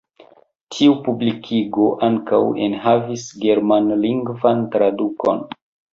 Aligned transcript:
Tiu 0.75 0.93
publikigo 1.07 1.89
ankaŭ 2.09 2.41
enhavis 2.69 3.27
germanlingvan 3.45 4.65
tradukon. 4.79 5.45